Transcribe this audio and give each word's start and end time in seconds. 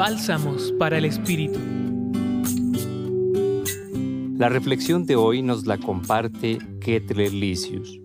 Bálsamos 0.00 0.72
para 0.78 0.96
el 0.96 1.04
Espíritu. 1.04 1.58
La 4.38 4.48
reflexión 4.48 5.04
de 5.04 5.14
hoy 5.14 5.42
nos 5.42 5.66
la 5.66 5.76
comparte 5.76 6.56
Kettler 6.80 7.30
Licius. 7.30 8.00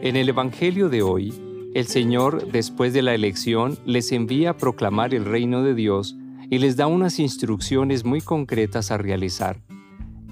En 0.00 0.14
el 0.14 0.28
Evangelio 0.28 0.88
de 0.88 1.02
hoy, 1.02 1.34
el 1.74 1.88
Señor, 1.88 2.52
después 2.52 2.92
de 2.92 3.02
la 3.02 3.16
elección, 3.16 3.76
les 3.84 4.12
envía 4.12 4.50
a 4.50 4.56
proclamar 4.56 5.12
el 5.12 5.24
reino 5.24 5.64
de 5.64 5.74
Dios 5.74 6.16
y 6.50 6.58
les 6.58 6.76
da 6.76 6.86
unas 6.86 7.18
instrucciones 7.18 8.04
muy 8.04 8.20
concretas 8.20 8.92
a 8.92 8.96
realizar. 8.98 9.60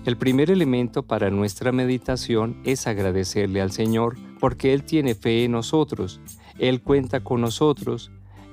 El 0.04 0.16
primer 0.16 0.52
elemento 0.52 1.02
para 1.02 1.30
nuestra 1.30 1.72
meditación 1.72 2.60
es 2.62 2.86
agradecerle 2.86 3.60
al 3.60 3.72
Señor 3.72 4.18
porque 4.38 4.72
Él 4.72 4.84
tiene 4.84 5.16
fe 5.16 5.42
en 5.42 5.50
nosotros, 5.50 6.20
Él 6.60 6.80
cuenta 6.80 7.24
con 7.24 7.40
nosotros 7.40 8.12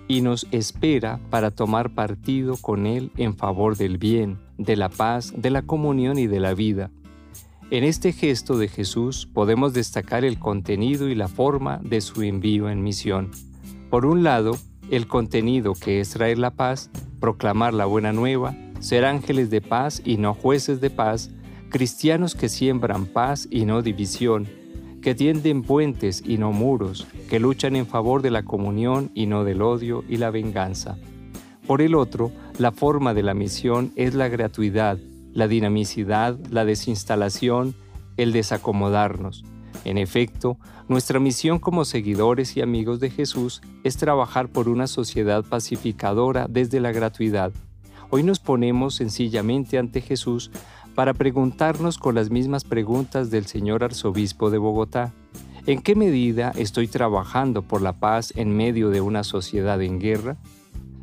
y 0.09 0.21
nos 0.21 0.47
espera 0.51 1.19
para 1.29 1.51
tomar 1.51 1.91
partido 1.91 2.57
con 2.57 2.87
Él 2.87 3.11
en 3.15 3.37
favor 3.37 3.77
del 3.77 3.99
bien, 3.99 4.39
de 4.57 4.75
la 4.75 4.89
paz, 4.89 5.31
de 5.37 5.51
la 5.51 5.61
comunión 5.61 6.17
y 6.17 6.25
de 6.25 6.39
la 6.39 6.55
vida. 6.55 6.89
En 7.69 7.83
este 7.83 8.11
gesto 8.11 8.57
de 8.57 8.67
Jesús 8.67 9.29
podemos 9.31 9.71
destacar 9.73 10.25
el 10.25 10.39
contenido 10.39 11.07
y 11.07 11.15
la 11.15 11.27
forma 11.27 11.79
de 11.83 12.01
su 12.01 12.23
envío 12.23 12.69
en 12.69 12.81
misión. 12.81 13.29
Por 13.91 14.07
un 14.07 14.23
lado, 14.23 14.57
el 14.89 15.07
contenido 15.07 15.73
que 15.73 15.99
es 15.99 16.09
traer 16.09 16.39
la 16.39 16.49
paz, 16.49 16.89
proclamar 17.19 17.75
la 17.75 17.85
buena 17.85 18.11
nueva, 18.11 18.57
ser 18.79 19.05
ángeles 19.05 19.51
de 19.51 19.61
paz 19.61 20.01
y 20.03 20.17
no 20.17 20.33
jueces 20.33 20.81
de 20.81 20.89
paz, 20.89 21.29
cristianos 21.69 22.33
que 22.33 22.49
siembran 22.49 23.05
paz 23.05 23.47
y 23.51 23.65
no 23.65 23.83
división, 23.83 24.47
que 25.01 25.15
tienden 25.15 25.63
puentes 25.63 26.23
y 26.25 26.37
no 26.37 26.51
muros, 26.51 27.07
que 27.29 27.39
luchan 27.39 27.75
en 27.75 27.85
favor 27.85 28.21
de 28.21 28.31
la 28.31 28.43
comunión 28.43 29.11
y 29.13 29.25
no 29.25 29.43
del 29.43 29.61
odio 29.61 30.03
y 30.09 30.17
la 30.17 30.29
venganza. 30.29 30.97
Por 31.67 31.81
el 31.81 31.95
otro, 31.95 32.31
la 32.57 32.71
forma 32.71 33.13
de 33.13 33.23
la 33.23 33.33
misión 33.33 33.91
es 33.95 34.15
la 34.15 34.27
gratuidad, 34.27 34.97
la 35.33 35.47
dinamicidad, 35.47 36.37
la 36.49 36.65
desinstalación, 36.65 37.75
el 38.17 38.33
desacomodarnos. 38.33 39.43
En 39.85 39.97
efecto, 39.97 40.57
nuestra 40.87 41.19
misión 41.19 41.59
como 41.59 41.85
seguidores 41.85 42.57
y 42.57 42.61
amigos 42.61 42.99
de 42.99 43.09
Jesús 43.09 43.61
es 43.83 43.97
trabajar 43.97 44.49
por 44.49 44.67
una 44.67 44.87
sociedad 44.87 45.45
pacificadora 45.45 46.47
desde 46.49 46.79
la 46.79 46.91
gratuidad. 46.91 47.53
Hoy 48.09 48.23
nos 48.23 48.39
ponemos 48.39 48.95
sencillamente 48.95 49.77
ante 49.77 50.01
Jesús 50.01 50.49
para 50.99 51.13
preguntarnos 51.13 51.97
con 51.97 52.15
las 52.15 52.29
mismas 52.29 52.65
preguntas 52.65 53.31
del 53.31 53.45
señor 53.45 53.85
arzobispo 53.85 54.49
de 54.49 54.57
Bogotá. 54.57 55.13
¿En 55.65 55.81
qué 55.81 55.95
medida 55.95 56.51
estoy 56.57 56.89
trabajando 56.89 57.61
por 57.61 57.81
la 57.81 57.93
paz 57.93 58.33
en 58.35 58.53
medio 58.53 58.89
de 58.89 58.99
una 58.99 59.23
sociedad 59.23 59.81
en 59.81 60.01
guerra? 60.01 60.35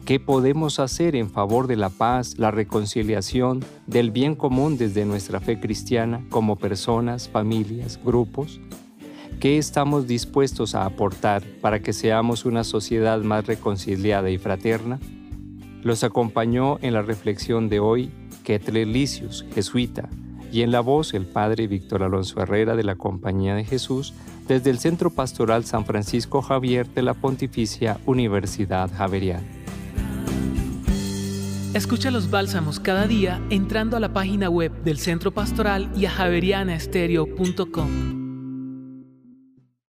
¿Qué 0.05 0.21
podemos 0.21 0.81
hacer 0.81 1.17
en 1.17 1.31
favor 1.31 1.67
de 1.67 1.77
la 1.77 1.89
paz, 1.89 2.37
la 2.37 2.51
reconciliación, 2.51 3.65
del 3.87 4.11
bien 4.11 4.35
común 4.35 4.77
desde 4.77 5.07
nuestra 5.07 5.41
fe 5.41 5.61
cristiana 5.61 6.23
como 6.29 6.57
personas, 6.57 7.31
familias, 7.31 7.99
grupos? 8.05 8.61
¿Qué 9.41 9.57
estamos 9.57 10.07
dispuestos 10.07 10.75
a 10.75 10.85
aportar 10.85 11.43
para 11.63 11.81
que 11.81 11.95
seamos 11.95 12.45
una 12.45 12.65
sociedad 12.65 13.23
más 13.23 13.47
reconciliada 13.47 14.29
y 14.29 14.37
fraterna? 14.37 15.01
Los 15.83 16.05
acompañó 16.05 16.79
en 16.83 16.93
la 16.93 17.01
reflexión 17.01 17.71
de 17.71 17.81
hoy 17.81 18.11
Ketle 18.47 18.87
Licius, 18.87 19.45
jesuita, 19.53 20.09
y 20.53 20.63
en 20.63 20.71
la 20.71 20.79
voz 20.79 21.15
el 21.15 21.27
padre 21.27 21.67
Víctor 21.67 22.05
Alonso 22.05 22.41
Herrera 22.41 22.77
de 22.77 22.85
la 22.85 22.95
Compañía 22.95 23.57
de 23.57 23.65
Jesús 23.65 24.15
desde 24.47 24.71
el 24.71 24.79
Centro 24.79 25.11
Pastoral 25.11 25.65
San 25.65 25.85
Francisco 25.85 26.43
Javier 26.43 26.87
de 26.87 27.03
la 27.03 27.15
Pontificia 27.15 27.99
Universidad 28.07 28.89
Javeriana. 28.97 29.43
Escucha 31.75 32.13
los 32.13 32.31
bálsamos 32.31 32.79
cada 32.79 33.09
día 33.09 33.43
entrando 33.51 33.97
a 33.97 34.01
la 34.01 34.13
página 34.13 34.49
web 34.49 34.71
del 34.85 34.99
Centro 34.99 35.33
Pastoral 35.33 35.91
y 35.97 36.07
a 36.07 36.11
javerianaestereo.com. 36.11 38.16